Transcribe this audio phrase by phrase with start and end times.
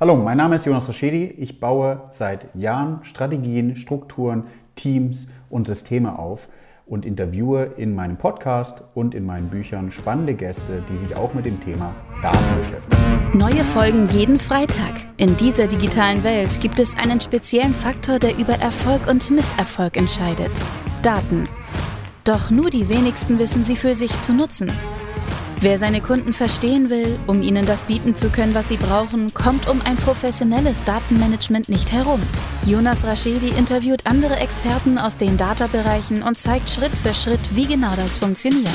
[0.00, 1.36] Hallo, mein Name ist Jonas Raschedi.
[1.38, 4.42] Ich baue seit Jahren Strategien, Strukturen,
[4.74, 6.48] Teams und Systeme auf
[6.84, 11.46] und interviewe in meinem Podcast und in meinen Büchern spannende Gäste, die sich auch mit
[11.46, 13.38] dem Thema Daten beschäftigen.
[13.38, 14.94] Neue Folgen jeden Freitag.
[15.16, 20.50] In dieser digitalen Welt gibt es einen speziellen Faktor, der über Erfolg und Misserfolg entscheidet.
[21.02, 21.44] Daten.
[22.24, 24.72] Doch nur die wenigsten wissen sie für sich zu nutzen.
[25.64, 29.66] Wer seine Kunden verstehen will, um ihnen das bieten zu können, was sie brauchen, kommt
[29.66, 32.20] um ein professionelles Datenmanagement nicht herum.
[32.66, 37.94] Jonas Raschedi interviewt andere Experten aus den Data-Bereichen und zeigt Schritt für Schritt, wie genau
[37.96, 38.68] das funktioniert.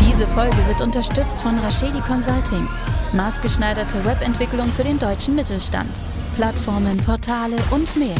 [0.00, 2.66] Diese Folge wird unterstützt von Raschedi Consulting.
[3.12, 6.00] Maßgeschneiderte Webentwicklung für den deutschen Mittelstand.
[6.36, 8.16] Plattformen, Portale und mehr.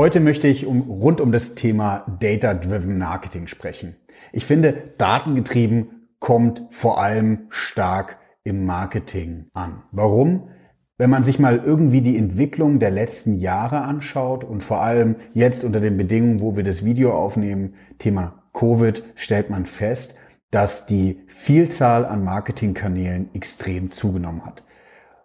[0.00, 3.96] Heute möchte ich um, rund um das Thema Data-Driven Marketing sprechen.
[4.32, 9.82] Ich finde, datengetrieben kommt vor allem stark im Marketing an.
[9.92, 10.48] Warum?
[10.96, 15.64] Wenn man sich mal irgendwie die Entwicklung der letzten Jahre anschaut und vor allem jetzt
[15.64, 20.14] unter den Bedingungen, wo wir das Video aufnehmen, Thema Covid, stellt man fest,
[20.50, 24.64] dass die Vielzahl an Marketingkanälen extrem zugenommen hat.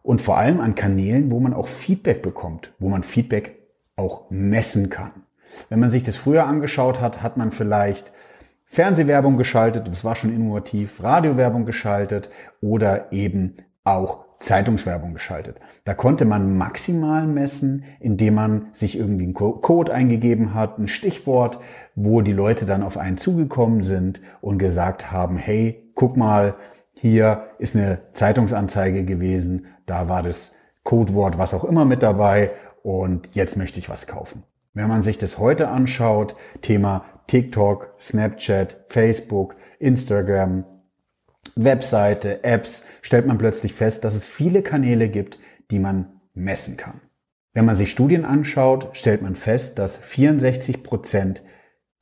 [0.03, 3.64] Und vor allem an Kanälen, wo man auch Feedback bekommt, wo man Feedback
[3.95, 5.11] auch messen kann.
[5.69, 8.11] Wenn man sich das früher angeschaut hat, hat man vielleicht
[8.65, 12.29] Fernsehwerbung geschaltet, das war schon innovativ, Radiowerbung geschaltet
[12.61, 15.57] oder eben auch Zeitungswerbung geschaltet.
[15.85, 21.59] Da konnte man maximal messen, indem man sich irgendwie einen Code eingegeben hat, ein Stichwort,
[21.95, 26.55] wo die Leute dann auf einen zugekommen sind und gesagt haben, hey, guck mal,
[26.93, 32.51] hier ist eine Zeitungsanzeige gewesen, da war das Codewort was auch immer mit dabei
[32.85, 34.43] und jetzt möchte ich was kaufen.
[34.75, 40.65] Wenn man sich das heute anschaut, Thema TikTok, Snapchat, Facebook, Instagram,
[41.55, 45.39] Webseite, Apps, stellt man plötzlich fest, dass es viele Kanäle gibt,
[45.71, 47.01] die man messen kann.
[47.53, 51.41] Wenn man sich Studien anschaut, stellt man fest, dass 64 Prozent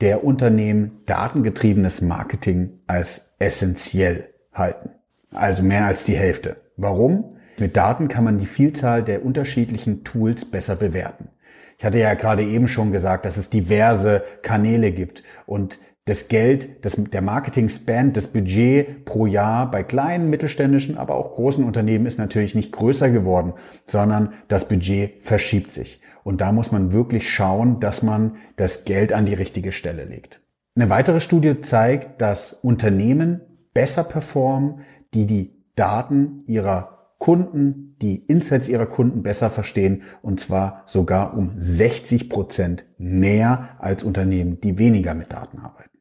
[0.01, 4.89] der Unternehmen datengetriebenes Marketing als essentiell halten.
[5.31, 6.57] Also mehr als die Hälfte.
[6.75, 7.37] Warum?
[7.57, 11.29] Mit Daten kann man die Vielzahl der unterschiedlichen Tools besser bewerten.
[11.77, 16.83] Ich hatte ja gerade eben schon gesagt, dass es diverse Kanäle gibt und das Geld,
[16.83, 22.19] das, der Marketing-Spend, das Budget pro Jahr bei kleinen, mittelständischen, aber auch großen Unternehmen ist
[22.19, 23.53] natürlich nicht größer geworden,
[23.85, 26.01] sondern das Budget verschiebt sich.
[26.23, 30.41] Und da muss man wirklich schauen, dass man das Geld an die richtige Stelle legt.
[30.75, 33.41] Eine weitere Studie zeigt, dass Unternehmen
[33.73, 34.81] besser performen,
[35.13, 36.92] die die Daten ihrer
[37.23, 44.03] Kunden, die Insights ihrer Kunden besser verstehen und zwar sogar um 60 Prozent mehr als
[44.03, 45.97] Unternehmen, die weniger mit Daten arbeiten.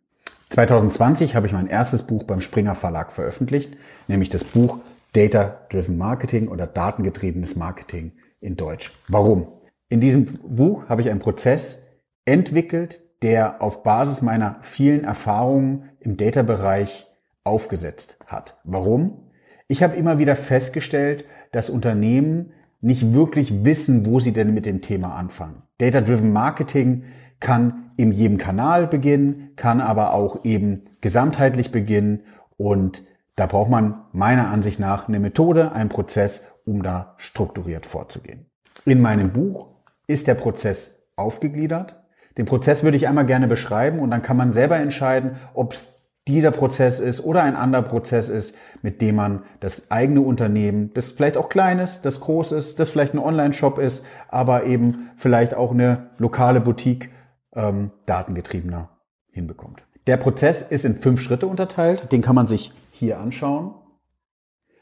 [0.51, 3.77] 2020 habe ich mein erstes Buch beim Springer Verlag veröffentlicht,
[4.09, 4.81] nämlich das Buch
[5.13, 8.11] Data Driven Marketing oder datengetriebenes Marketing
[8.41, 8.91] in Deutsch.
[9.07, 9.47] Warum?
[9.91, 11.87] In diesem Buch habe ich einen Prozess
[12.25, 17.07] entwickelt, der auf Basis meiner vielen Erfahrungen im Data-Bereich
[17.45, 18.59] aufgesetzt hat.
[18.65, 19.31] Warum?
[19.69, 24.83] Ich habe immer wieder festgestellt, dass Unternehmen nicht wirklich wissen, wo sie denn mit dem
[24.83, 25.63] Thema anfangen.
[25.79, 27.05] Data-Driven Marketing
[27.41, 32.23] kann in jedem Kanal beginnen, kann aber auch eben gesamtheitlich beginnen
[32.57, 33.03] und
[33.37, 38.47] da braucht man meiner Ansicht nach eine Methode, einen Prozess, um da strukturiert vorzugehen.
[38.85, 39.69] In meinem Buch
[40.07, 41.97] ist der Prozess aufgegliedert.
[42.37, 45.92] Den Prozess würde ich einmal gerne beschreiben und dann kann man selber entscheiden, ob es
[46.29, 51.11] dieser Prozess ist oder ein anderer Prozess ist, mit dem man das eigene Unternehmen, das
[51.11, 55.55] vielleicht auch klein ist, das groß ist, das vielleicht ein Online-Shop ist, aber eben vielleicht
[55.55, 57.11] auch eine lokale Boutique
[57.55, 58.91] ähm, datengetriebener
[59.33, 59.83] hinbekommt.
[60.07, 63.75] Der Prozess ist in fünf Schritte unterteilt, den kann man sich hier anschauen.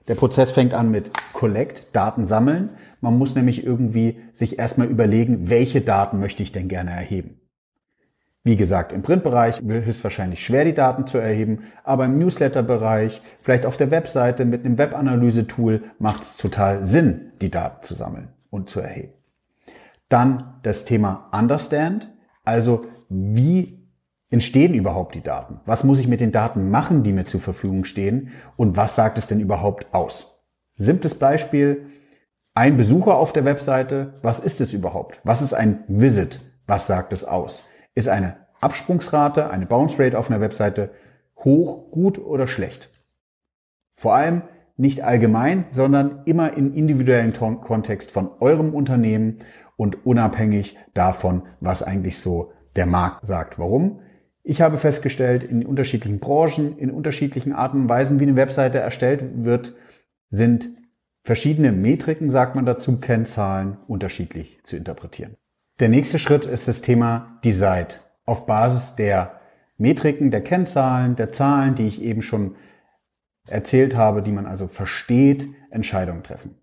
[0.08, 2.70] Der Prozess fängt an mit Collect, Daten sammeln.
[3.00, 7.40] Man muss nämlich irgendwie sich erstmal überlegen, welche Daten möchte ich denn gerne erheben.
[8.42, 13.76] Wie gesagt, im Printbereich höchstwahrscheinlich schwer die Daten zu erheben, aber im Newsletter-Bereich, vielleicht auf
[13.76, 18.80] der Webseite mit einem Webanalyse-Tool macht es total Sinn, die Daten zu sammeln und zu
[18.80, 19.12] erheben.
[20.08, 22.10] Dann das Thema Understand,
[22.42, 23.86] also wie
[24.30, 25.60] entstehen überhaupt die Daten?
[25.66, 28.30] Was muss ich mit den Daten machen, die mir zur Verfügung stehen?
[28.56, 30.40] Und was sagt es denn überhaupt aus?
[30.76, 31.86] Simples Beispiel,
[32.54, 35.20] ein Besucher auf der Webseite, was ist es überhaupt?
[35.24, 36.40] Was ist ein Visit?
[36.66, 37.64] Was sagt es aus?
[38.00, 40.88] Ist eine Absprungsrate, eine Bounce Rate auf einer Webseite
[41.36, 42.88] hoch, gut oder schlecht?
[43.92, 44.40] Vor allem
[44.78, 49.40] nicht allgemein, sondern immer im individuellen Kontext von eurem Unternehmen
[49.76, 53.58] und unabhängig davon, was eigentlich so der Markt sagt.
[53.58, 54.00] Warum?
[54.42, 59.44] Ich habe festgestellt, in unterschiedlichen Branchen, in unterschiedlichen Arten und Weisen, wie eine Webseite erstellt
[59.44, 59.74] wird,
[60.30, 60.70] sind
[61.22, 65.36] verschiedene Metriken, sagt man dazu, Kennzahlen unterschiedlich zu interpretieren.
[65.80, 67.96] Der nächste Schritt ist das Thema Decide.
[68.26, 69.40] Auf Basis der
[69.78, 72.54] Metriken, der Kennzahlen, der Zahlen, die ich eben schon
[73.48, 76.56] erzählt habe, die man also versteht, Entscheidungen treffen.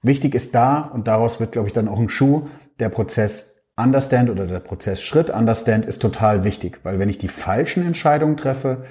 [0.00, 2.48] Wichtig ist da, und daraus wird, glaube ich, dann auch ein Schuh,
[2.80, 7.86] der Prozess Understand oder der Prozessschritt Understand ist total wichtig, weil wenn ich die falschen
[7.86, 8.86] Entscheidungen treffe,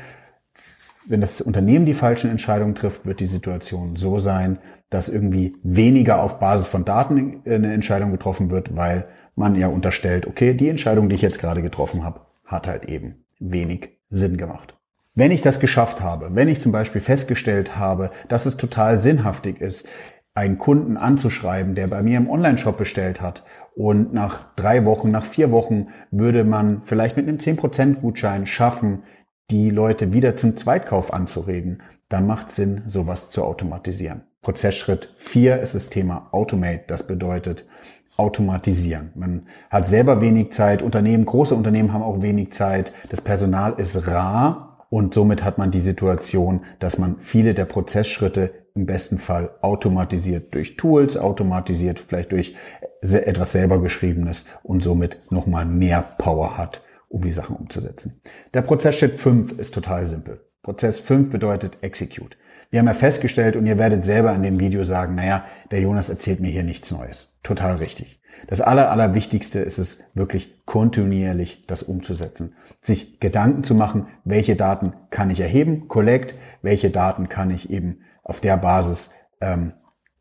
[1.07, 4.59] wenn das Unternehmen die falschen Entscheidungen trifft, wird die Situation so sein,
[4.91, 10.28] dass irgendwie weniger auf Basis von Daten eine Entscheidung getroffen wird, weil man ja unterstellt,
[10.28, 14.78] okay, die Entscheidung, die ich jetzt gerade getroffen habe, hat halt eben wenig Sinn gemacht.
[15.14, 19.62] Wenn ich das geschafft habe, wenn ich zum Beispiel festgestellt habe, dass es total sinnhaftig
[19.62, 19.88] ist,
[20.34, 23.44] einen Kunden anzuschreiben, der bei mir im Online-Shop bestellt hat
[23.74, 29.04] und nach drei Wochen, nach vier Wochen würde man vielleicht mit einem 10% Gutschein schaffen,
[29.50, 34.24] die Leute wieder zum Zweitkauf anzureden, dann macht Sinn, sowas zu automatisieren.
[34.45, 36.83] Prozessschritt 4 ist das Thema Automate.
[36.86, 37.65] Das bedeutet
[38.15, 39.12] automatisieren.
[39.15, 40.83] Man hat selber wenig Zeit.
[40.83, 42.94] Unternehmen, große Unternehmen haben auch wenig Zeit.
[43.09, 48.53] Das Personal ist rar und somit hat man die Situation, dass man viele der Prozessschritte
[48.75, 52.56] im besten Fall automatisiert durch Tools, automatisiert vielleicht durch
[53.01, 58.21] etwas selber geschriebenes und somit nochmal mehr Power hat, um die Sachen umzusetzen.
[58.53, 60.41] Der Prozessschritt 5 ist total simpel.
[60.62, 62.38] Prozess 5 bedeutet Execute.
[62.75, 66.10] Wir haben ja festgestellt und ihr werdet selber in dem Video sagen, naja, der Jonas
[66.10, 67.33] erzählt mir hier nichts Neues.
[67.42, 68.19] Total richtig.
[68.48, 72.54] Das Aller, Allerwichtigste ist es wirklich kontinuierlich das umzusetzen.
[72.81, 78.00] Sich Gedanken zu machen, welche Daten kann ich erheben, collect, welche Daten kann ich eben
[78.24, 79.72] auf der Basis ähm,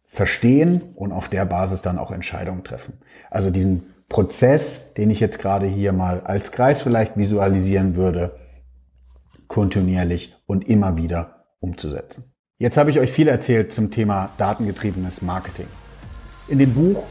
[0.07, 3.01] verstehen und auf der Basis dann auch Entscheidungen treffen.
[3.33, 8.39] Also diesen Prozess, den ich jetzt gerade hier mal als Kreis vielleicht visualisieren würde,
[9.49, 12.31] kontinuierlich und immer wieder umzusetzen.
[12.61, 15.67] Jetzt habe ich euch viel erzählt zum Thema datengetriebenes Marketing.
[16.47, 17.03] In dem Buch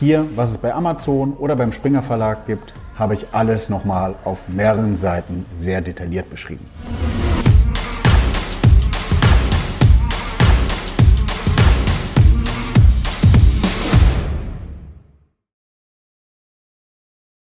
[0.00, 4.48] hier, was es bei Amazon oder beim Springer Verlag gibt, habe ich alles nochmal auf
[4.48, 6.66] mehreren Seiten sehr detailliert beschrieben.